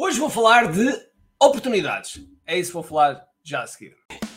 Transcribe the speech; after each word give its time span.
Hoje 0.00 0.20
vou 0.20 0.30
falar 0.30 0.70
de 0.70 0.96
oportunidades. 1.42 2.20
É 2.46 2.56
isso 2.56 2.70
que 2.70 2.74
vou 2.74 2.84
falar 2.84 3.20
já 3.42 3.64
a 3.64 3.66
seguir. 3.66 3.94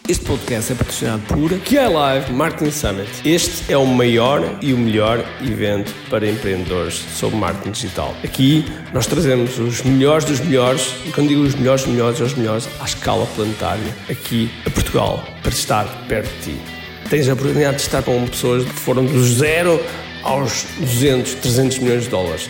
Este 0.09 0.25
podcast 0.25 0.73
é 0.73 0.75
patrocinado 0.75 1.21
por 1.27 1.51
QI 1.59 1.87
Live 1.87 2.33
Marketing 2.33 2.71
Summit. 2.71 3.11
Este 3.23 3.71
é 3.71 3.77
o 3.77 3.85
maior 3.85 4.41
e 4.59 4.73
o 4.73 4.77
melhor 4.79 5.19
evento 5.39 5.93
para 6.09 6.27
empreendedores 6.27 6.95
sobre 6.95 7.37
marketing 7.37 7.73
digital. 7.73 8.15
Aqui 8.23 8.65
nós 8.91 9.05
trazemos 9.05 9.59
os 9.59 9.83
melhores 9.83 10.25
dos 10.25 10.39
melhores, 10.39 10.95
e 11.05 11.11
quando 11.11 11.27
digo 11.27 11.41
os 11.41 11.53
melhores 11.53 11.83
dos 11.83 11.93
melhores, 11.93 12.19
os 12.19 12.33
melhores 12.33 12.67
à 12.81 12.85
escala 12.85 13.27
planetária, 13.27 13.95
aqui 14.09 14.49
a 14.65 14.69
Portugal, 14.71 15.23
para 15.43 15.51
estar 15.51 15.85
perto 16.07 16.33
de 16.37 16.55
ti. 16.55 16.61
Tens 17.07 17.29
a 17.29 17.33
oportunidade 17.33 17.77
de 17.77 17.83
estar 17.83 18.01
com 18.01 18.27
pessoas 18.27 18.65
que 18.65 18.73
foram 18.73 19.05
do 19.05 19.23
zero 19.23 19.79
aos 20.23 20.65
200, 20.79 21.35
300 21.35 21.77
milhões 21.79 22.03
de 22.05 22.09
dólares, 22.09 22.49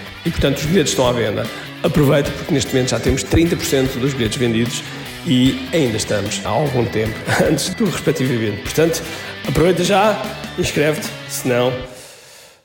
e, 0.25 0.29
portanto, 0.29 0.57
os 0.57 0.65
bilhetes 0.65 0.91
estão 0.91 1.07
à 1.07 1.11
venda. 1.11 1.43
Aproveita 1.83 2.29
porque 2.31 2.53
neste 2.53 2.73
momento 2.73 2.89
já 2.89 2.99
temos 2.99 3.23
30% 3.23 3.99
dos 3.99 4.13
bilhetes 4.13 4.37
vendidos 4.37 4.83
e 5.25 5.67
ainda 5.73 5.97
estamos 5.97 6.45
há 6.45 6.49
algum 6.49 6.85
tempo 6.85 7.13
antes 7.49 7.73
do 7.73 7.85
respectivo 7.85 8.33
evento. 8.33 8.61
Portanto, 8.63 9.01
aproveita 9.47 9.83
já, 9.83 10.21
inscreve-te, 10.57 11.07
senão. 11.27 11.71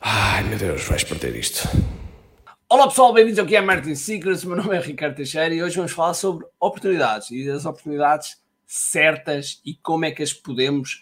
Ai 0.00 0.42
meu 0.44 0.58
Deus, 0.58 0.84
vais 0.84 1.02
perder 1.02 1.34
isto. 1.34 1.68
Olá 2.68 2.88
pessoal, 2.88 3.12
bem-vindos 3.12 3.38
aqui 3.38 3.56
a 3.56 3.62
Martin 3.62 3.94
Secrets. 3.94 4.44
O 4.44 4.48
meu 4.48 4.56
nome 4.56 4.76
é 4.76 4.80
Ricardo 4.80 5.14
Teixeira 5.14 5.54
e 5.54 5.62
hoje 5.62 5.76
vamos 5.76 5.92
falar 5.92 6.14
sobre 6.14 6.46
oportunidades 6.60 7.30
e 7.30 7.48
as 7.48 7.64
oportunidades 7.64 8.36
certas 8.66 9.60
e 9.64 9.74
como 9.74 10.04
é 10.04 10.10
que 10.10 10.22
as 10.22 10.32
podemos 10.32 11.00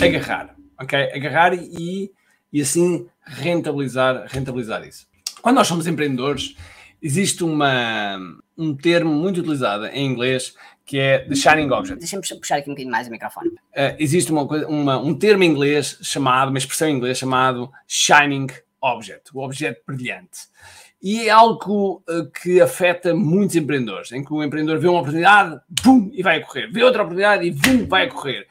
agarrar, 0.00 0.54
ok? 0.80 0.98
Agarrar 1.12 1.54
e, 1.54 2.10
e 2.52 2.60
assim 2.60 3.06
rentabilizar, 3.24 4.26
rentabilizar 4.26 4.86
isso. 4.86 5.06
Quando 5.46 5.58
nós 5.58 5.68
somos 5.68 5.86
empreendedores, 5.86 6.56
existe 7.00 7.44
uma, 7.44 8.18
um 8.58 8.74
termo 8.74 9.14
muito 9.14 9.38
utilizado 9.38 9.86
em 9.86 10.04
inglês 10.04 10.56
que 10.84 10.98
é 10.98 11.20
the 11.20 11.36
shining 11.36 11.70
object. 11.70 12.00
Deixa-me 12.00 12.40
puxar 12.40 12.56
aqui 12.56 12.68
um 12.68 12.72
bocadinho 12.72 12.90
mais 12.90 13.06
o 13.06 13.12
microfone. 13.12 13.50
Uh, 13.50 13.94
existe 13.96 14.32
uma, 14.32 14.42
uma, 14.42 14.98
um 14.98 15.14
termo 15.14 15.44
em 15.44 15.46
inglês 15.46 16.00
chamado, 16.02 16.48
uma 16.48 16.58
expressão 16.58 16.88
em 16.88 16.96
inglês 16.96 17.16
chamado 17.16 17.70
shining 17.86 18.48
object, 18.82 19.30
o 19.32 19.38
objeto 19.40 19.80
brilhante. 19.86 20.48
E 21.00 21.28
é 21.28 21.30
algo 21.30 22.02
uh, 22.08 22.28
que 22.42 22.60
afeta 22.60 23.14
muitos 23.14 23.54
empreendedores, 23.54 24.10
em 24.10 24.24
que 24.24 24.32
o 24.32 24.42
empreendedor 24.42 24.80
vê 24.80 24.88
uma 24.88 24.98
oportunidade, 24.98 25.60
pum, 25.80 26.10
e 26.12 26.24
vai 26.24 26.38
a 26.38 26.44
correr. 26.44 26.72
Vê 26.72 26.82
outra 26.82 27.02
oportunidade 27.02 27.46
e 27.46 27.54
pum, 27.54 27.86
vai 27.86 28.06
a 28.06 28.10
correr. 28.10 28.48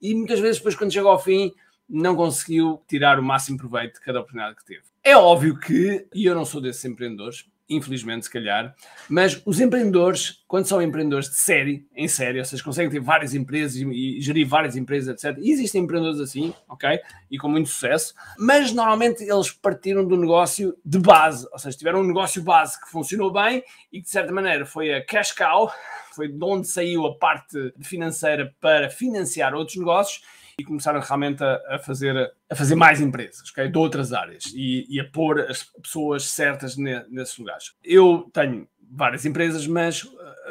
E 0.00 0.14
muitas 0.14 0.40
vezes 0.40 0.56
depois, 0.56 0.74
quando 0.74 0.94
chega 0.94 1.08
ao 1.08 1.22
fim, 1.22 1.52
não 1.86 2.16
conseguiu 2.16 2.82
tirar 2.88 3.18
o 3.18 3.22
máximo 3.22 3.58
proveito 3.58 3.96
de 3.96 4.00
cada 4.00 4.20
oportunidade 4.20 4.56
que 4.56 4.64
teve. 4.64 4.88
É 5.08 5.16
óbvio 5.16 5.58
que, 5.58 6.06
e 6.14 6.26
eu 6.26 6.34
não 6.34 6.44
sou 6.44 6.60
desses 6.60 6.84
empreendedores, 6.84 7.46
infelizmente, 7.66 8.26
se 8.26 8.30
calhar, 8.30 8.76
mas 9.08 9.40
os 9.46 9.58
empreendedores, 9.58 10.44
quando 10.46 10.66
são 10.66 10.82
empreendedores 10.82 11.30
de 11.30 11.36
série, 11.36 11.88
em 11.96 12.06
série, 12.06 12.38
ou 12.38 12.44
seja, 12.44 12.62
conseguem 12.62 12.90
ter 12.90 13.00
várias 13.00 13.32
empresas 13.32 13.74
e, 13.76 14.20
gerir 14.20 14.46
várias 14.46 14.76
empresas, 14.76 15.24
etc. 15.24 15.38
Existem 15.42 15.82
empreendedores 15.82 16.20
assim, 16.20 16.52
ok? 16.68 17.00
E 17.30 17.38
com 17.38 17.48
muito 17.48 17.70
sucesso, 17.70 18.12
mas 18.38 18.70
normalmente 18.70 19.24
eles 19.24 19.50
partiram 19.50 20.06
do 20.06 20.14
negócio 20.14 20.76
de 20.84 20.98
base, 20.98 21.48
ou 21.50 21.58
seja, 21.58 21.78
tiveram 21.78 22.02
um 22.02 22.06
negócio 22.06 22.42
base 22.42 22.78
que 22.78 22.90
funcionou 22.90 23.32
bem 23.32 23.64
e 23.90 24.00
que, 24.00 24.04
de 24.04 24.10
certa 24.10 24.30
maneira, 24.30 24.66
foi 24.66 24.92
a 24.92 25.02
cash 25.02 25.32
cow, 25.32 25.72
foi 26.14 26.28
de 26.28 26.44
onde 26.44 26.68
saiu 26.68 27.06
a 27.06 27.16
parte 27.16 27.72
financeira 27.80 28.54
para 28.60 28.90
financiar 28.90 29.54
outros 29.54 29.78
negócios 29.78 30.20
e 30.58 30.64
começaram 30.64 31.00
realmente 31.00 31.42
a, 31.42 31.60
a, 31.68 31.78
fazer, 31.78 32.32
a 32.50 32.54
fazer 32.54 32.74
mais 32.74 33.00
empresas, 33.00 33.48
okay? 33.50 33.68
de 33.68 33.78
outras 33.78 34.12
áreas, 34.12 34.46
e, 34.54 34.86
e, 34.88 35.00
a 35.00 35.04
pôr 35.04 35.40
as 35.42 35.62
pessoas 35.62 36.24
certas 36.24 36.76
ne, 36.76 37.04
nesses 37.08 37.38
lugares. 37.38 37.74
Eu 37.84 38.28
tenho 38.32 38.66
várias 38.90 39.24
empresas, 39.24 39.66
mas, 39.66 40.04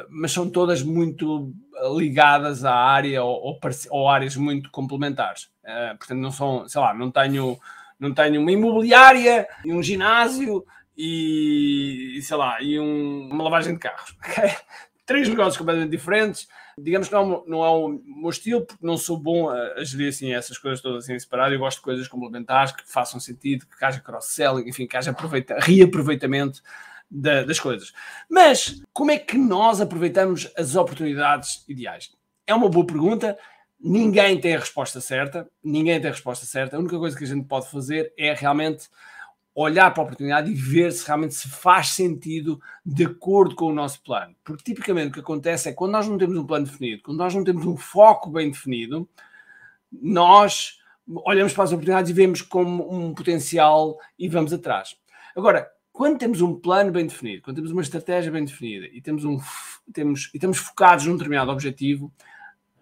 mas 0.09 0.31
são 0.31 0.49
todas 0.49 0.81
muito 0.81 1.53
ligadas 1.97 2.63
à 2.63 2.73
área 2.73 3.23
ou, 3.23 3.35
ou, 3.35 3.59
ou 3.89 4.09
áreas 4.09 4.35
muito 4.35 4.71
complementares. 4.71 5.49
Uh, 5.63 5.97
portanto, 5.97 6.19
não 6.19 6.31
são, 6.31 6.67
sei 6.69 6.79
lá, 6.79 6.93
não 6.93 7.11
tenho, 7.11 7.59
não 7.99 8.13
tenho 8.13 8.41
uma 8.41 8.51
imobiliária 8.51 9.47
e 9.65 9.73
um 9.73 9.83
ginásio 9.83 10.63
e, 10.97 12.19
sei 12.21 12.37
lá, 12.37 12.61
e 12.61 12.79
um, 12.79 13.29
uma 13.31 13.43
lavagem 13.43 13.73
de 13.73 13.79
carros. 13.79 14.15
Okay? 14.23 14.55
Três 15.05 15.29
negócios 15.29 15.55
completamente 15.55 15.91
diferentes 15.91 16.49
digamos 16.77 17.07
que 17.07 17.13
não, 17.13 17.33
é 17.33 17.43
não 17.49 17.65
é 17.65 17.69
o 17.69 17.89
meu 18.05 18.29
estilo, 18.29 18.65
porque 18.65 18.85
não 18.85 18.97
sou 18.97 19.17
bom 19.17 19.49
a, 19.49 19.73
a 19.73 19.83
gerir 19.83 20.09
assim, 20.09 20.33
essas 20.33 20.57
coisas 20.57 20.81
todas 20.81 21.03
assim 21.03 21.17
separado. 21.17 21.53
Eu 21.53 21.59
gosto 21.59 21.77
de 21.77 21.83
coisas 21.83 22.07
complementares 22.07 22.71
que 22.71 22.87
façam 22.87 23.19
sentido, 23.19 23.65
que 23.65 23.83
haja 23.83 23.99
cross-selling, 23.99 24.67
enfim, 24.69 24.85
que 24.85 24.95
haja 24.95 25.11
aproveita, 25.11 25.57
reaproveitamento 25.59 26.61
da, 27.09 27.43
das 27.43 27.59
coisas. 27.59 27.93
Mas 28.29 28.81
como 28.93 29.11
é 29.11 29.17
que 29.17 29.37
nós 29.37 29.81
aproveitamos 29.81 30.51
as 30.55 30.75
oportunidades 30.75 31.63
ideais? 31.67 32.11
É 32.45 32.53
uma 32.53 32.69
boa 32.69 32.85
pergunta. 32.85 33.37
Ninguém 33.79 34.39
tem 34.39 34.55
a 34.55 34.59
resposta 34.59 34.99
certa, 34.99 35.47
ninguém 35.63 35.99
tem 35.99 36.09
a 36.09 36.13
resposta 36.13 36.45
certa. 36.45 36.75
A 36.75 36.79
única 36.79 36.97
coisa 36.97 37.15
que 37.15 37.23
a 37.23 37.27
gente 37.27 37.45
pode 37.47 37.69
fazer 37.69 38.11
é 38.17 38.33
realmente 38.33 38.87
olhar 39.59 39.91
para 39.91 40.03
a 40.03 40.05
oportunidade 40.05 40.51
e 40.51 40.53
ver 40.53 40.91
se 40.91 41.05
realmente 41.07 41.33
se 41.33 41.49
faz 41.49 41.87
sentido 41.89 42.61
de 42.85 43.05
acordo 43.05 43.55
com 43.55 43.65
o 43.65 43.73
nosso 43.73 44.03
plano. 44.03 44.35
Porque 44.43 44.63
tipicamente 44.63 45.09
o 45.09 45.13
que 45.13 45.19
acontece 45.19 45.67
é 45.67 45.73
quando 45.73 45.93
nós 45.93 46.07
não 46.07 46.15
temos 46.15 46.37
um 46.37 46.45
plano 46.45 46.67
definido, 46.67 47.01
quando 47.01 47.17
nós 47.17 47.33
não 47.33 47.43
temos 47.43 47.65
um 47.65 47.75
foco 47.75 48.29
bem 48.29 48.51
definido, 48.51 49.09
nós 49.91 50.77
olhamos 51.25 51.53
para 51.53 51.63
as 51.63 51.71
oportunidades 51.71 52.11
e 52.11 52.13
vemos 52.13 52.43
como 52.43 52.87
um 52.93 53.15
potencial 53.15 53.97
e 54.19 54.29
vamos 54.29 54.53
atrás. 54.53 54.95
Agora, 55.35 55.67
quando 55.91 56.19
temos 56.19 56.39
um 56.39 56.53
plano 56.53 56.91
bem 56.91 57.07
definido, 57.07 57.41
quando 57.41 57.55
temos 57.55 57.71
uma 57.71 57.81
estratégia 57.81 58.31
bem 58.31 58.45
definida 58.45 58.85
e 58.85 59.01
temos 59.01 59.25
um 59.25 59.39
temos 59.91 60.29
e 60.33 60.37
estamos 60.37 60.59
focados 60.59 61.07
num 61.07 61.13
determinado 61.13 61.49
objetivo, 61.49 62.13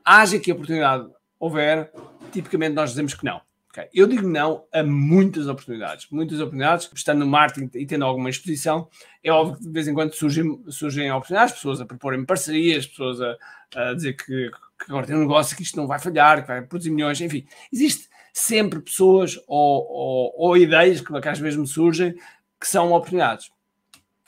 haja 0.03 0.38
que 0.40 0.52
a 0.52 0.53
oportunidade 0.53 1.08
houver, 1.40 1.90
tipicamente 2.34 2.74
nós 2.74 2.90
dizemos 2.90 3.14
que 3.14 3.24
não. 3.24 3.40
Okay. 3.75 3.90
Eu 3.94 4.08
digo 4.08 4.25
não 4.25 4.66
a 4.72 4.81
muitas 4.81 5.50
oportunidades. 5.50 6.08
Muitas 6.09 6.40
oportunidades, 6.40 6.90
estando 6.96 7.19
no 7.19 7.28
marketing 7.28 7.69
e 7.78 7.86
tendo 7.86 8.06
alguma 8.06 8.30
exposição, 8.30 8.88
é 9.22 9.30
óbvio 9.30 9.58
que 9.58 9.66
de 9.66 9.72
vez 9.72 9.86
em 9.86 9.94
quando 9.94 10.13
surgem, 10.13 10.63
surgem 10.69 11.12
oportunidades, 11.12 11.56
pessoas 11.56 11.81
a 11.81 11.85
proporem 11.85 12.24
parcerias, 12.24 12.88
pessoas 12.88 13.19
a, 13.19 13.35
a 13.75 13.94
dizer 13.94 14.14
que, 14.14 14.24
que, 14.25 14.85
agora 14.88 15.06
tem 15.06 15.18
um 15.18 15.19
negócio 15.19 15.58
que 15.58 15.64
isto 15.64 15.75
não 15.75 15.88
vai 15.88 16.00
falhar, 16.00 16.41
que 16.41 16.47
vai 16.47 16.62
produzir 16.62 16.90
milhões, 16.90 17.19
enfim. 17.19 17.46
Existe 17.72 18.08
sempre 18.31 18.80
pessoas 18.80 19.38
ou, 19.46 19.85
ou, 19.90 20.34
ou 20.38 20.58
ideias 20.58 21.02
que, 21.02 21.19
que 21.19 21.28
às 21.28 21.40
vezes 21.40 21.59
me 21.59 21.68
surgem 21.68 22.16
que 22.58 22.68
são 22.68 22.94
oportunidades. 22.94 23.52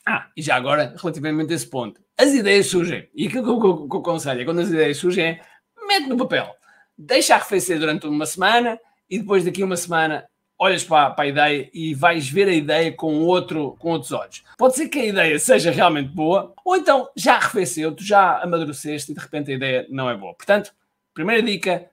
Ah, 0.06 0.28
e 0.36 0.42
já 0.42 0.58
agora, 0.58 0.94
relativamente 1.00 1.54
a 1.54 1.56
esse 1.56 1.70
ponto, 1.70 2.02
as 2.18 2.34
ideias 2.34 2.68
surgem. 2.68 3.08
E 3.16 3.28
aquilo 3.28 3.44
que 3.46 3.50
eu, 3.50 3.60
que 3.62 3.66
eu, 3.66 3.88
que 3.88 3.96
eu 3.96 4.00
aconselho 4.02 4.42
é 4.42 4.46
quando 4.46 4.60
as 4.60 4.68
ideias 4.68 4.98
surgem 4.98 5.26
é 5.26 5.42
mete 5.88 6.10
no 6.10 6.18
papel, 6.18 6.54
deixa 6.98 7.36
arrefecer 7.36 7.80
durante 7.80 8.06
uma 8.08 8.26
semana 8.26 8.78
e 9.10 9.20
depois 9.20 9.44
daqui 9.46 9.62
a 9.62 9.66
uma 9.66 9.78
semana 9.78 10.28
olhas 10.60 10.84
para, 10.84 11.12
para, 11.12 11.26
a 11.26 11.28
ideia 11.28 11.70
e 11.74 11.94
vais 11.94 12.28
ver 12.28 12.48
a 12.48 12.54
ideia 12.54 12.92
com, 12.92 13.20
outro, 13.22 13.76
com 13.80 13.92
outros 13.92 14.12
olhos. 14.12 14.44
Pode 14.58 14.76
ser 14.76 14.90
que 14.90 15.00
a 15.00 15.06
ideia 15.06 15.40
seja 15.40 15.70
realmente 15.72 16.10
boa, 16.10 16.54
ou 16.66 16.76
então 16.76 17.10
já 17.16 17.36
arrefeceu, 17.36 17.94
tu 17.94 18.04
já 18.04 18.42
amadureceste 18.42 19.12
e 19.12 19.16
de 19.16 19.22
repente 19.22 19.52
a 19.52 19.56
ideia 19.56 19.88
não 19.90 20.10
é 20.10 20.18
boa. 20.18 20.34
Portanto, 20.34 20.74
primeira 21.14 21.44
dica, 21.44 21.90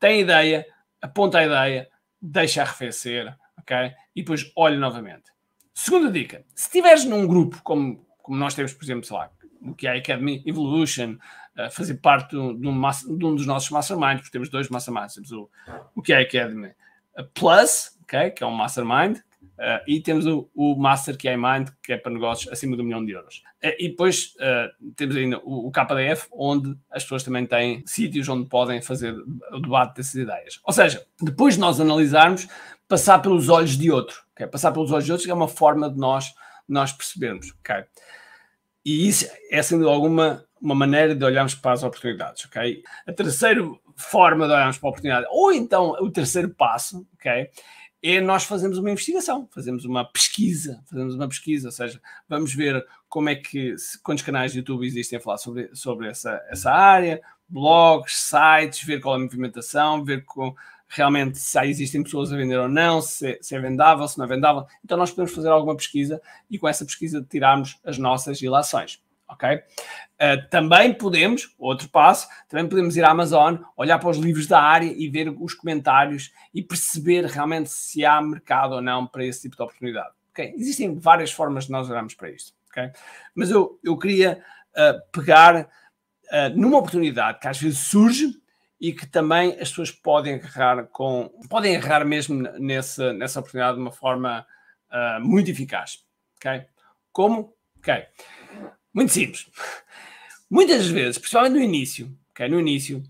tem 0.00 0.20
ideia, 0.20 0.66
aponta 1.00 1.38
a 1.38 1.46
ideia, 1.46 1.88
deixa 2.20 2.62
arrefecer, 2.62 3.34
ok? 3.58 3.92
E 4.14 4.22
depois 4.22 4.50
olha 4.56 4.76
novamente. 4.76 5.30
Segunda 5.72 6.10
dica, 6.10 6.44
se 6.56 6.66
estiveres 6.66 7.04
num 7.04 7.26
grupo 7.26 7.60
como, 7.62 8.04
como 8.20 8.36
nós 8.36 8.54
temos, 8.54 8.72
por 8.72 8.84
exemplo, 8.84 9.04
sei 9.04 9.16
lá, 9.16 9.30
o 9.62 9.74
que 9.74 9.86
é 9.86 9.92
a 9.92 9.96
Academy 9.96 10.42
Evolution, 10.44 11.16
uh, 11.58 11.70
fazer 11.70 11.94
parte 11.94 12.30
de 12.30 12.38
um, 12.38 12.58
de, 12.58 12.68
um, 12.68 13.34
dos 13.34 13.46
nossos 13.46 13.70
masterminds, 13.70 14.20
porque 14.20 14.32
temos 14.32 14.48
dois 14.48 14.68
masterminds, 14.68 15.14
temos 15.14 15.32
o, 15.32 15.50
o 15.94 16.02
que 16.02 16.12
é 16.12 16.18
a 16.18 16.20
Academy 16.20 16.72
Plus, 17.34 17.98
okay, 18.02 18.30
que 18.30 18.44
é 18.44 18.46
um 18.46 18.52
mastermind, 18.52 19.18
Uh, 19.58 19.82
e 19.88 20.00
temos 20.00 20.24
o, 20.24 20.48
o, 20.54 20.76
Master 20.76 21.16
é 21.24 21.36
Mind, 21.36 21.70
que 21.82 21.92
é 21.92 21.96
para 21.96 22.12
negócios 22.12 22.52
acima 22.52 22.76
de 22.76 22.82
um 22.82 22.84
milhão 22.84 23.04
de 23.04 23.10
euros. 23.10 23.42
Uh, 23.62 23.74
e 23.76 23.88
depois 23.88 24.36
uh, 24.36 24.92
temos 24.94 25.16
ainda 25.16 25.38
o, 25.40 25.66
o, 25.66 25.72
KDF, 25.72 26.28
onde 26.30 26.76
as 26.88 27.02
pessoas 27.02 27.24
também 27.24 27.44
têm 27.44 27.82
sítios 27.84 28.28
onde 28.28 28.48
podem 28.48 28.80
fazer 28.80 29.12
o 29.52 29.58
debate 29.58 29.96
dessas 29.96 30.14
ideias. 30.14 30.60
Ou 30.62 30.72
seja, 30.72 31.04
depois 31.20 31.54
de 31.54 31.60
nós 31.60 31.80
analisarmos, 31.80 32.46
passar 32.86 33.18
pelos 33.18 33.48
olhos 33.48 33.76
de 33.76 33.90
outro. 33.90 34.22
Okay? 34.32 34.46
Passar 34.46 34.70
pelos 34.70 34.92
olhos 34.92 35.04
de 35.04 35.12
outro 35.12 35.28
é 35.28 35.34
uma 35.34 35.48
forma 35.48 35.90
de 35.90 35.98
nós, 35.98 36.32
nós 36.68 36.92
percebermos. 36.92 37.52
Okay? 37.58 37.82
E 38.84 39.08
isso 39.08 39.28
é, 39.50 39.60
sendo 39.60 39.88
alguma, 39.88 40.44
uma 40.60 40.74
maneira 40.74 41.14
de 41.14 41.24
olharmos 41.24 41.54
para 41.54 41.72
as 41.72 41.82
oportunidades, 41.82 42.44
ok? 42.44 42.82
A 43.06 43.12
terceira 43.12 43.62
forma 43.96 44.46
de 44.46 44.52
olharmos 44.52 44.78
para 44.78 44.88
a 44.88 44.90
oportunidade, 44.90 45.26
ou 45.30 45.52
então 45.52 45.90
o 46.00 46.10
terceiro 46.10 46.50
passo, 46.50 47.06
ok? 47.14 47.50
É 48.00 48.20
nós 48.20 48.44
fazemos 48.44 48.78
uma 48.78 48.90
investigação, 48.90 49.48
fazemos 49.52 49.84
uma 49.84 50.04
pesquisa, 50.04 50.80
fazemos 50.88 51.14
uma 51.16 51.28
pesquisa, 51.28 51.68
ou 51.68 51.72
seja, 51.72 52.00
vamos 52.28 52.54
ver 52.54 52.84
como 53.08 53.28
é 53.28 53.34
que, 53.34 53.74
quantos 54.02 54.22
canais 54.24 54.52
de 54.52 54.58
YouTube 54.58 54.86
existem 54.86 55.18
a 55.18 55.20
falar 55.20 55.38
sobre, 55.38 55.70
sobre 55.74 56.08
essa, 56.08 56.40
essa 56.48 56.70
área, 56.70 57.20
blogs, 57.48 58.14
sites, 58.14 58.84
ver 58.84 59.00
qual 59.00 59.16
é 59.16 59.18
a 59.18 59.22
movimentação, 59.22 60.04
ver 60.04 60.24
com, 60.24 60.54
realmente 60.88 61.38
se 61.38 61.60
existem 61.66 62.02
pessoas 62.02 62.32
a 62.32 62.36
vender 62.36 62.58
ou 62.58 62.68
não, 62.68 63.00
se, 63.02 63.38
se, 63.42 63.54
é 63.54 63.60
vendável, 63.60 64.08
se 64.08 64.16
não 64.18 64.24
é 64.24 64.28
vendável. 64.28 64.66
Então 64.84 64.96
nós 64.96 65.10
podemos 65.10 65.32
fazer 65.32 65.48
alguma 65.48 65.76
pesquisa 65.76 66.20
e 66.50 66.58
com 66.58 66.66
essa 66.66 66.84
pesquisa 66.84 67.24
tirarmos 67.28 67.78
as 67.84 67.98
nossas 67.98 68.40
ilações. 68.40 69.00
Ok? 69.28 69.48
Uh, 69.56 70.48
também 70.50 70.94
podemos, 70.94 71.54
outro 71.58 71.88
passo, 71.88 72.26
também 72.48 72.66
podemos 72.68 72.96
ir 72.96 73.04
à 73.04 73.10
Amazon, 73.10 73.56
olhar 73.76 73.98
para 73.98 74.08
os 74.08 74.16
livros 74.16 74.46
da 74.46 74.60
área 74.60 74.90
e 74.90 75.08
ver 75.08 75.28
os 75.28 75.54
comentários 75.54 76.32
e 76.52 76.62
perceber 76.62 77.26
realmente 77.26 77.70
se 77.70 78.04
há 78.04 78.20
mercado 78.20 78.76
ou 78.76 78.82
não 78.82 79.06
para 79.06 79.24
esse 79.24 79.42
tipo 79.42 79.56
de 79.56 79.62
oportunidade. 79.62 80.10
Okay? 80.30 80.54
Existem 80.56 80.98
várias 80.98 81.30
formas 81.30 81.66
de 81.66 81.72
nós 81.72 81.90
olharmos 81.90 82.14
para 82.14 82.30
isto. 82.30 82.52
Okay? 82.70 82.90
Mas 83.34 83.50
eu, 83.50 83.78
eu 83.84 83.96
queria 83.98 84.42
uh, 84.72 85.00
pegar 85.12 85.62
uh, 85.62 86.56
numa 86.56 86.78
oportunidade 86.78 87.38
que 87.40 87.48
às 87.48 87.60
vezes 87.60 87.78
surge 87.78 88.32
e 88.80 88.92
que 88.92 89.06
também 89.06 89.52
as 89.60 89.70
pessoas 89.70 89.90
podem 89.90 90.34
agarrar 90.34 90.84
com 90.86 91.28
podem 91.50 91.76
agarrar 91.76 92.04
mesmo 92.04 92.42
nessa, 92.58 93.12
nessa 93.12 93.40
oportunidade 93.40 93.76
de 93.76 93.82
uma 93.82 93.92
forma 93.92 94.46
uh, 94.90 95.20
muito 95.20 95.50
eficaz. 95.50 96.04
Ok? 96.36 96.64
Como? 97.12 97.54
Ok. 97.78 98.06
Muito 98.98 99.12
simples. 99.12 99.46
Muitas 100.50 100.88
vezes, 100.88 101.18
principalmente 101.18 101.52
no 101.52 101.62
início, 101.62 102.12
okay, 102.32 102.48
no 102.48 102.58
início, 102.58 103.00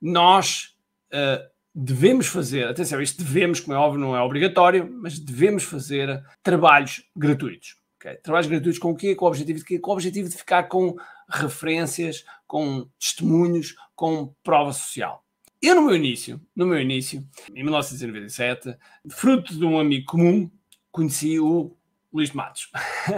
nós 0.00 0.74
uh, 1.12 1.46
devemos 1.74 2.28
fazer, 2.28 2.66
atenção, 2.66 2.98
isto 3.02 3.22
devemos, 3.22 3.60
como 3.60 3.76
é 3.76 3.78
óbvio, 3.78 4.00
não 4.00 4.16
é 4.16 4.22
obrigatório, 4.22 4.90
mas 4.90 5.18
devemos 5.18 5.64
fazer 5.64 6.24
trabalhos 6.42 7.06
gratuitos. 7.14 7.76
Okay? 7.96 8.14
Trabalhos 8.22 8.46
gratuitos 8.46 8.78
com 8.78 8.92
o 8.92 8.96
quê? 8.96 9.14
Com 9.14 9.26
o 9.26 9.28
objetivo 9.28 9.58
de 9.58 9.64
quê? 9.66 9.78
Com 9.78 9.90
o 9.90 9.92
objetivo 9.92 10.30
de 10.30 10.34
ficar 10.34 10.62
com 10.62 10.96
referências, 11.28 12.24
com 12.46 12.88
testemunhos, 12.98 13.74
com 13.94 14.34
prova 14.42 14.72
social. 14.72 15.22
Eu, 15.60 15.74
no 15.74 15.82
meu 15.82 15.94
início, 15.94 16.40
no 16.56 16.66
meu 16.66 16.80
início, 16.80 17.22
em 17.54 17.62
1997, 17.62 18.78
fruto 19.10 19.54
de 19.54 19.64
um 19.66 19.78
amigo 19.78 20.06
comum, 20.06 20.50
conheci 20.90 21.38
o 21.38 21.76
Luís 22.14 22.30
Matos. 22.30 22.70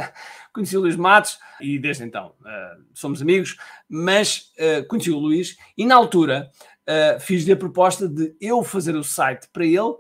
conheci 0.56 0.76
o 0.76 0.80
Luís 0.80 0.96
Matos 0.96 1.38
e 1.60 1.78
desde 1.78 2.02
então 2.02 2.32
uh, 2.40 2.82
somos 2.94 3.20
amigos, 3.20 3.56
mas 3.86 4.50
uh, 4.58 4.86
conheci 4.88 5.10
o 5.10 5.18
Luís 5.18 5.56
e 5.76 5.84
na 5.84 5.94
altura 5.94 6.50
uh, 6.88 7.20
fiz-lhe 7.20 7.52
a 7.52 7.56
proposta 7.56 8.08
de 8.08 8.34
eu 8.40 8.64
fazer 8.64 8.96
o 8.96 9.04
site 9.04 9.48
para 9.52 9.66
ele 9.66 9.94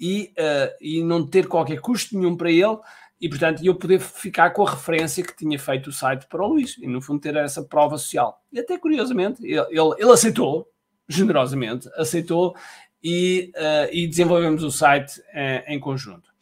e, 0.00 0.34
e 0.80 1.00
não 1.04 1.24
ter 1.24 1.46
qualquer 1.46 1.80
custo 1.80 2.18
nenhum 2.18 2.36
para 2.36 2.50
ele 2.50 2.76
e, 3.20 3.28
portanto, 3.28 3.64
eu 3.64 3.72
poder 3.72 4.00
ficar 4.00 4.50
com 4.50 4.66
a 4.66 4.70
referência 4.72 5.22
que 5.22 5.36
tinha 5.36 5.56
feito 5.56 5.90
o 5.90 5.92
site 5.92 6.26
para 6.26 6.42
o 6.42 6.48
Luís 6.48 6.76
e, 6.76 6.88
no 6.88 7.00
fundo, 7.00 7.20
ter 7.20 7.36
essa 7.36 7.62
prova 7.62 7.96
social. 7.96 8.42
E 8.52 8.58
até 8.58 8.76
curiosamente, 8.76 9.46
ele, 9.46 9.60
ele, 9.70 9.94
ele 9.96 10.10
aceitou, 10.10 10.68
generosamente, 11.08 11.88
aceitou 11.94 12.56
e, 13.00 13.52
e 13.92 14.08
desenvolvemos 14.08 14.64
o 14.64 14.72
site 14.72 15.22
em 15.68 15.78
conjunto. 15.78 16.32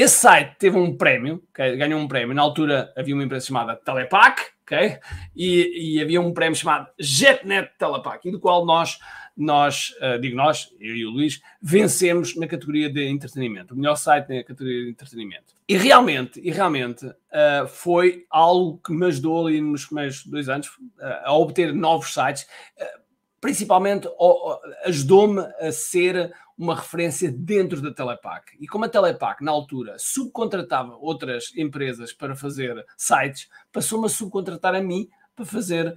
Esse 0.00 0.16
site 0.16 0.56
teve 0.58 0.78
um 0.78 0.96
prémio, 0.96 1.42
okay? 1.50 1.76
ganhou 1.76 2.00
um 2.00 2.08
prémio. 2.08 2.34
Na 2.34 2.40
altura 2.40 2.90
havia 2.96 3.14
uma 3.14 3.22
empresa 3.22 3.46
chamada 3.46 3.76
Telepac, 3.76 4.40
e, 5.36 5.96
e 5.96 6.00
havia 6.00 6.22
um 6.22 6.32
prémio 6.32 6.56
chamado 6.56 6.88
JetNet 6.98 7.72
Telepac, 7.78 8.26
e 8.26 8.32
do 8.32 8.40
qual 8.40 8.64
nós 8.64 8.98
nós, 9.36 9.94
uh, 10.02 10.18
digo 10.18 10.36
nós, 10.36 10.70
eu 10.80 10.96
e 10.96 11.04
o 11.06 11.10
Luís, 11.10 11.40
vencemos 11.62 12.34
na 12.36 12.46
categoria 12.46 12.90
de 12.90 13.06
entretenimento, 13.08 13.72
o 13.72 13.76
melhor 13.76 13.96
site 13.96 14.28
na 14.28 14.42
categoria 14.42 14.84
de 14.84 14.90
entretenimento. 14.90 15.54
E 15.68 15.76
realmente, 15.76 16.40
e 16.42 16.50
realmente 16.50 17.06
uh, 17.06 17.66
foi 17.68 18.26
algo 18.28 18.78
que 18.84 18.92
me 18.92 19.06
ajudou 19.06 19.46
ali 19.46 19.60
nos 19.60 19.86
primeiros 19.86 20.26
dois 20.26 20.48
anos 20.48 20.68
uh, 20.68 21.24
a 21.24 21.34
obter 21.34 21.72
novos 21.74 22.12
sites, 22.12 22.46
principalmente 23.40 24.06
ajudou-me 24.84 25.40
a 25.58 25.72
ser 25.72 26.32
uma 26.60 26.76
referência 26.76 27.32
dentro 27.32 27.80
da 27.80 27.92
Telepac. 27.92 28.52
E 28.60 28.66
como 28.66 28.84
a 28.84 28.88
Telepac, 28.88 29.42
na 29.42 29.50
altura, 29.50 29.96
subcontratava 29.98 30.94
outras 30.96 31.56
empresas 31.56 32.12
para 32.12 32.36
fazer 32.36 32.84
sites, 32.96 33.48
passou-me 33.72 34.06
a 34.06 34.10
subcontratar 34.10 34.74
a 34.74 34.82
mim 34.82 35.08
para 35.34 35.46
fazer 35.46 35.94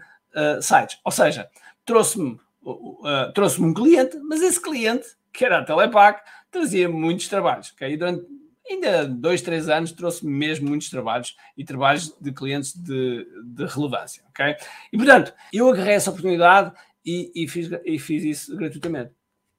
sites. 0.61 0.99
Ou 1.03 1.11
seja, 1.11 1.49
trouxe-me 1.85 2.39
uh, 2.63 3.31
trouxe-me 3.33 3.67
um 3.67 3.73
cliente, 3.73 4.17
mas 4.19 4.41
esse 4.41 4.61
cliente, 4.61 5.05
que 5.31 5.43
era 5.43 5.59
a 5.59 5.65
Telepac, 5.65 6.21
trazia 6.49 6.87
muitos 6.87 7.27
trabalhos. 7.27 7.71
Okay? 7.71 7.93
E 7.93 7.97
durante 7.97 8.25
ainda 8.69 9.05
dois, 9.05 9.41
três 9.41 9.67
anos 9.67 9.91
trouxe-me 9.91 10.31
mesmo 10.31 10.69
muitos 10.69 10.89
trabalhos 10.89 11.35
e 11.57 11.65
trabalhos 11.65 12.15
de 12.19 12.31
clientes 12.31 12.73
de, 12.73 13.27
de 13.43 13.65
relevância. 13.65 14.23
Okay? 14.29 14.55
E 14.91 14.97
portanto, 14.97 15.33
eu 15.51 15.67
agarrei 15.69 15.95
essa 15.95 16.09
oportunidade 16.09 16.71
e, 17.05 17.31
e, 17.35 17.47
fiz, 17.47 17.69
e 17.83 17.99
fiz 17.99 18.23
isso 18.23 18.55
gratuitamente. 18.55 19.11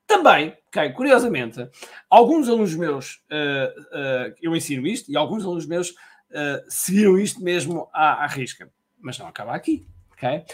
Também, 0.06 0.56
okay, 0.69 0.91
curiosamente, 0.91 1.67
alguns 2.11 2.49
alunos 2.49 2.75
meus, 2.75 3.23
uh, 3.31 3.81
uh, 3.81 4.35
eu 4.41 4.55
ensino 4.55 4.87
isto, 4.87 5.11
e 5.11 5.17
alguns 5.17 5.45
alunos 5.45 5.67
meus 5.67 5.91
uh, 5.91 6.62
seguiram 6.69 7.19
isto 7.19 7.43
mesmo 7.43 7.89
à, 7.93 8.25
à 8.25 8.27
risca. 8.27 8.71
Mas 9.01 9.19
não 9.19 9.27
acaba 9.27 9.55
aqui. 9.55 9.87
Okay? 10.12 10.45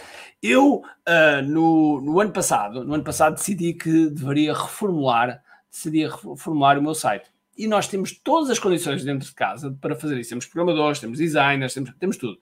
Eu, 0.43 0.82
no, 1.47 2.00
no, 2.00 2.19
ano 2.19 2.32
passado, 2.32 2.82
no 2.82 2.94
ano 2.94 3.05
passado 3.05 3.35
decidi 3.35 3.75
que 3.75 4.08
deveria 4.08 4.55
reformular, 4.55 5.43
decidi 5.70 6.06
reformular 6.06 6.79
o 6.79 6.82
meu 6.82 6.94
site. 6.94 7.31
E 7.56 7.69
nós 7.69 7.87
temos 7.87 8.19
todas 8.19 8.50
as 8.50 8.58
condições 8.58 9.05
dentro 9.05 9.29
de 9.29 9.35
casa 9.35 9.76
para 9.81 9.94
fazer 9.94 10.19
isso. 10.19 10.31
Temos 10.31 10.46
programadores, 10.46 10.99
temos 10.99 11.19
designers, 11.19 11.75
temos, 11.75 11.93
temos 12.00 12.17
tudo. 12.17 12.38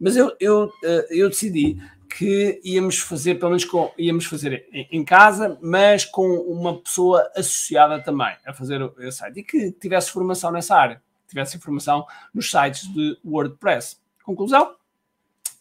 Mas 0.00 0.16
eu, 0.16 0.34
eu, 0.40 0.72
eu 1.10 1.28
decidi 1.28 1.80
que 2.16 2.60
íamos 2.62 2.98
fazer, 3.00 3.34
pelo 3.36 3.50
menos 3.50 3.64
com, 3.64 3.92
íamos 3.98 4.24
fazer 4.26 4.68
em, 4.72 4.86
em, 4.92 5.04
casa, 5.04 5.58
mas 5.60 6.04
com 6.04 6.26
uma 6.26 6.80
pessoa 6.80 7.28
associada 7.36 8.00
também 8.00 8.36
a 8.46 8.52
fazer 8.52 8.80
o, 8.80 9.12
site 9.12 9.40
e 9.40 9.42
que 9.42 9.72
tivesse 9.72 10.12
formação 10.12 10.52
nessa 10.52 10.76
área, 10.76 11.02
tivesse 11.28 11.56
informação 11.56 12.06
nos 12.32 12.48
sites 12.48 12.86
de 12.92 13.18
WordPress. 13.24 13.98
Conclusão? 14.22 14.76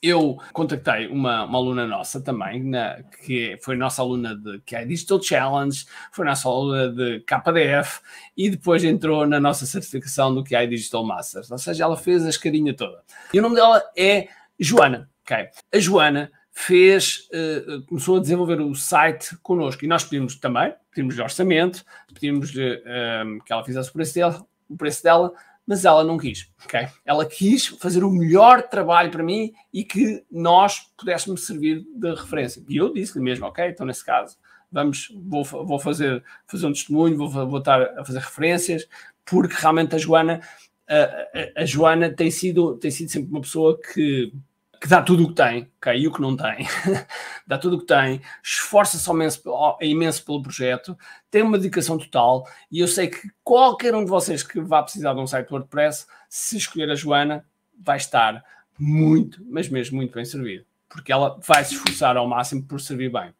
eu 0.03 0.37
contactei 0.51 1.07
uma, 1.07 1.45
uma 1.45 1.57
aluna 1.57 1.87
nossa 1.87 2.19
também, 2.19 2.61
na, 2.61 3.01
que 3.23 3.57
foi 3.61 3.77
nossa 3.77 4.01
aluna 4.01 4.35
de 4.35 4.59
que 4.65 4.75
é 4.75 4.83
Digital 4.83 5.23
Challenge, 5.23 5.85
foi 6.11 6.25
nossa 6.25 6.49
aluna 6.49 6.89
de 6.89 7.21
KDF 7.21 8.01
e 8.35 8.49
depois 8.49 8.83
entrou 8.83 9.25
na 9.25 9.39
nossa 9.39 9.65
certificação 9.65 10.35
do 10.35 10.43
que 10.43 10.57
é 10.57 10.67
Digital 10.67 11.05
Masters. 11.05 11.49
Ou 11.49 11.57
seja, 11.57 11.85
ela 11.85 11.95
fez 11.95 12.25
a 12.25 12.29
escarinha 12.29 12.75
toda. 12.75 13.01
E 13.33 13.39
o 13.39 13.41
nome 13.41 13.55
dela 13.55 13.81
é 13.95 14.27
Joana. 14.59 15.09
Okay. 15.23 15.47
A 15.73 15.79
Joana 15.79 16.29
fez, 16.53 17.27
uh, 17.33 17.81
começou 17.87 18.17
a 18.17 18.21
desenvolver 18.21 18.61
o 18.61 18.75
site 18.75 19.35
connosco 19.41 19.83
e 19.83 19.87
nós 19.87 20.03
pedimos 20.03 20.35
também, 20.35 20.73
pedimos 20.91 21.17
orçamento, 21.17 21.83
pedimos-lhe 22.13 22.77
um, 22.77 22.81
eh, 22.85 23.39
que 23.43 23.51
ela 23.51 23.65
fizesse 23.65 23.89
o 23.89 23.93
preço 23.93 24.13
dela, 24.13 24.45
o 24.69 24.77
preço 24.77 25.03
dela 25.03 25.33
mas 25.65 25.85
ela 25.85 26.03
não 26.03 26.17
quis, 26.17 26.51
ok? 26.65 26.87
Ela 27.05 27.25
quis 27.25 27.67
fazer 27.67 28.03
o 28.03 28.11
melhor 28.11 28.63
trabalho 28.63 29.09
para 29.09 29.23
mim 29.23 29.53
e 29.71 29.83
que 29.83 30.23
nós 30.29 30.91
pudéssemos 30.97 31.45
servir 31.45 31.85
de 31.95 32.13
referência. 32.13 32.61
E 32.67 32.77
eu 32.77 32.93
disse-lhe 32.93 33.23
mesmo, 33.23 33.45
ok, 33.45 33.69
então 33.69 33.85
nesse 33.85 34.03
caso, 34.03 34.37
vamos, 34.69 35.07
vou, 35.25 35.43
vou 35.43 35.79
fazer, 35.79 36.23
fazer 36.47 36.67
um 36.67 36.73
testemunho, 36.73 37.17
vou, 37.17 37.29
vou 37.29 37.59
estar 37.59 37.81
a 37.97 38.03
fazer 38.03 38.19
referências, 38.19 38.87
porque 39.23 39.55
realmente 39.57 39.95
a 39.95 39.97
Joana, 39.97 40.41
a, 40.87 40.95
a, 40.95 41.61
a 41.61 41.65
Joana 41.65 42.09
tem 42.09 42.29
sido, 42.29 42.75
tem 42.77 42.91
sido 42.91 43.09
sempre 43.09 43.31
uma 43.31 43.41
pessoa 43.41 43.79
que 43.79 44.33
que 44.83 44.89
dá 44.89 45.01
tudo 45.01 45.23
o 45.23 45.27
que 45.29 45.35
tem, 45.35 45.71
okay? 45.77 45.97
e 45.97 46.09
o 46.09 46.11
que 46.11 46.19
não 46.19 46.35
tem, 46.35 46.67
dá 47.47 47.57
tudo 47.57 47.77
o 47.77 47.79
que 47.79 47.85
tem, 47.85 48.19
esforça-se 48.43 49.09
imenso, 49.09 49.41
imenso 49.79 50.25
pelo 50.25 50.43
projeto, 50.43 50.97
tem 51.31 51.41
uma 51.41 51.57
dedicação 51.57 51.97
total, 51.97 52.45
e 52.69 52.81
eu 52.81 52.87
sei 52.89 53.07
que 53.07 53.31
qualquer 53.45 53.95
um 53.95 54.03
de 54.03 54.09
vocês 54.09 54.43
que 54.43 54.59
vá 54.59 54.83
precisar 54.83 55.13
de 55.13 55.21
um 55.21 55.25
site 55.25 55.49
WordPress, 55.49 56.05
se 56.27 56.57
escolher 56.57 56.91
a 56.91 56.95
Joana, 56.95 57.45
vai 57.79 57.95
estar 57.95 58.43
muito, 58.77 59.41
mas 59.49 59.69
mesmo 59.69 59.95
muito 59.95 60.13
bem 60.13 60.25
servido, 60.25 60.65
porque 60.89 61.13
ela 61.13 61.39
vai 61.47 61.63
se 61.63 61.75
esforçar 61.75 62.17
ao 62.17 62.27
máximo 62.27 62.63
por 62.63 62.81
servir 62.81 63.09
bem. 63.09 63.33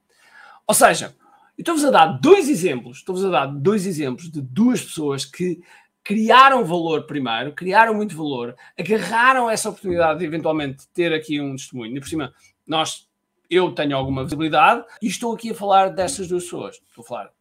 Ou 0.65 0.73
seja, 0.73 1.13
estou-vos 1.57 1.83
a 1.83 1.91
dar 1.91 2.05
dois 2.05 2.47
exemplos, 2.47 2.99
estou-vos 2.99 3.25
a 3.25 3.29
dar 3.29 3.47
dois 3.47 3.85
exemplos 3.85 4.31
de 4.31 4.39
duas 4.39 4.81
pessoas 4.81 5.25
que 5.25 5.61
criaram 6.03 6.65
valor 6.65 7.05
primeiro, 7.05 7.53
criaram 7.53 7.93
muito 7.93 8.15
valor, 8.15 8.55
agarraram 8.77 9.49
essa 9.49 9.69
oportunidade 9.69 10.19
de 10.19 10.25
eventualmente 10.25 10.87
ter 10.93 11.13
aqui 11.13 11.39
um 11.39 11.55
testemunho. 11.55 11.95
E 11.95 11.99
por 11.99 12.09
cima, 12.09 12.33
nós, 12.67 13.07
eu 13.49 13.71
tenho 13.71 13.95
alguma 13.95 14.23
visibilidade 14.23 14.83
e 15.01 15.07
estou 15.07 15.33
aqui 15.33 15.51
a 15.51 15.55
falar 15.55 15.89
destas 15.89 16.27
duas 16.27 16.43
pessoas. 16.43 16.75
Estou 16.75 17.03
a 17.03 17.07
falar 17.07 17.31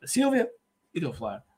da 0.00 0.06
Silvia 0.06 0.48
e 0.94 0.98
estou 0.98 1.12
a 1.12 1.14
falar 1.14 1.48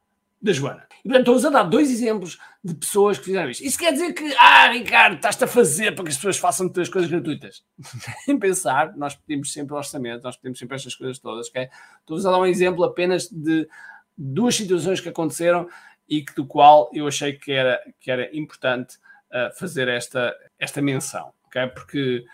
da 0.42 0.52
Joana. 0.52 0.86
E, 1.04 1.08
portanto, 1.08 1.34
estou 1.34 1.50
a 1.50 1.52
dar 1.52 1.62
dois 1.64 1.90
exemplos 1.90 2.38
de 2.64 2.74
pessoas 2.74 3.18
que 3.18 3.26
fizeram 3.26 3.50
isto. 3.50 3.62
Isso 3.62 3.78
quer 3.78 3.92
dizer 3.92 4.12
que, 4.14 4.34
ah, 4.38 4.68
Ricardo, 4.68 5.16
estás-te 5.16 5.44
a 5.44 5.46
fazer 5.46 5.94
para 5.94 6.04
que 6.04 6.10
as 6.10 6.16
pessoas 6.16 6.38
façam 6.38 6.72
as 6.78 6.88
coisas 6.88 7.10
gratuitas. 7.10 7.62
em 8.26 8.38
pensar, 8.38 8.96
nós 8.96 9.14
pedimos 9.14 9.52
sempre 9.52 9.74
orçamento, 9.74 10.22
nós 10.22 10.36
pedimos 10.36 10.58
sempre 10.58 10.76
estas 10.76 10.94
coisas 10.94 11.18
todas, 11.18 11.48
ok? 11.48 11.68
Estou 12.00 12.18
a 12.18 12.32
dar 12.32 12.38
um 12.38 12.46
exemplo 12.46 12.84
apenas 12.84 13.28
de 13.28 13.68
duas 14.16 14.54
situações 14.54 15.00
que 15.00 15.08
aconteceram 15.08 15.68
e 16.10 16.24
do 16.34 16.44
qual 16.44 16.90
eu 16.92 17.06
achei 17.06 17.32
que 17.32 17.52
era, 17.52 17.80
que 18.00 18.10
era 18.10 18.36
importante 18.36 18.96
uh, 19.30 19.56
fazer 19.56 19.86
esta, 19.86 20.36
esta 20.58 20.82
menção, 20.82 21.32
ok? 21.46 21.68
Porque, 21.68 22.24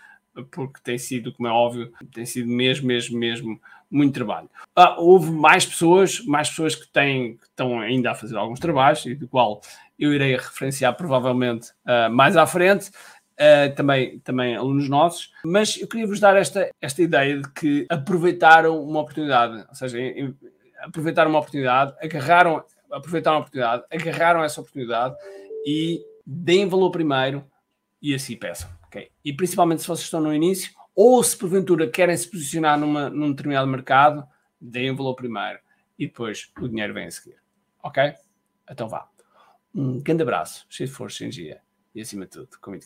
porque 0.51 0.79
tem 0.83 0.97
sido, 0.97 1.31
como 1.31 1.47
é 1.47 1.51
óbvio, 1.51 1.93
tem 2.11 2.25
sido 2.25 2.49
mesmo, 2.49 2.87
mesmo, 2.87 3.17
mesmo 3.17 3.61
muito 3.89 4.15
trabalho. 4.15 4.49
Ah, 4.75 4.99
houve 4.99 5.31
mais 5.31 5.65
pessoas, 5.65 6.19
mais 6.25 6.49
pessoas 6.49 6.75
que, 6.75 6.87
têm, 6.89 7.37
que 7.37 7.43
estão 7.45 7.79
ainda 7.79 8.11
a 8.11 8.15
fazer 8.15 8.35
alguns 8.35 8.59
trabalhos, 8.59 9.05
e 9.05 9.15
do 9.15 9.27
qual 9.27 9.61
eu 9.97 10.13
irei 10.13 10.35
referenciar 10.35 10.95
provavelmente 10.95 11.71
uh, 11.85 12.11
mais 12.11 12.35
à 12.35 12.45
frente, 12.45 12.89
uh, 12.89 13.73
também, 13.75 14.19
também 14.19 14.55
alunos 14.55 14.89
nossos, 14.89 15.31
mas 15.45 15.79
eu 15.79 15.87
queria 15.87 16.07
vos 16.07 16.19
dar 16.19 16.35
esta, 16.35 16.69
esta 16.81 17.01
ideia 17.01 17.41
de 17.41 17.49
que 17.51 17.85
aproveitaram 17.89 18.83
uma 18.83 19.01
oportunidade, 19.01 19.65
ou 19.69 19.75
seja, 19.75 19.99
em, 19.99 20.35
aproveitaram 20.79 21.29
uma 21.29 21.39
oportunidade, 21.39 21.95
agarraram, 22.01 22.63
aproveitaram 22.91 23.37
a 23.37 23.39
oportunidade, 23.39 23.83
agarraram 23.91 24.43
essa 24.43 24.61
oportunidade 24.61 25.15
e 25.65 26.03
deem 26.25 26.67
valor 26.67 26.91
primeiro 26.91 27.45
e 28.01 28.13
assim 28.13 28.37
peçam. 28.37 28.69
Okay? 28.87 29.11
E 29.23 29.33
principalmente 29.33 29.81
se 29.81 29.87
vocês 29.87 30.05
estão 30.05 30.21
no 30.21 30.33
início, 30.33 30.71
ou 30.95 31.23
se 31.23 31.37
porventura 31.37 31.89
querem 31.89 32.15
se 32.17 32.29
posicionar 32.29 32.79
numa, 32.79 33.09
num 33.09 33.31
determinado 33.31 33.67
mercado, 33.67 34.27
deem 34.59 34.95
valor 34.95 35.15
primeiro 35.15 35.59
e 35.97 36.07
depois 36.07 36.51
o 36.59 36.67
dinheiro 36.67 36.93
vem 36.93 37.05
a 37.05 37.11
seguir. 37.11 37.37
Ok? 37.83 38.13
Então 38.69 38.87
vá. 38.87 39.07
Um 39.73 40.01
grande 40.01 40.23
abraço, 40.23 40.65
cheio 40.69 40.89
de 40.89 40.95
força, 40.95 41.23
energia 41.23 41.61
e 41.93 42.01
acima 42.01 42.25
de 42.25 42.31
tudo, 42.31 42.49
com 42.59 42.71
muito. 42.71 42.85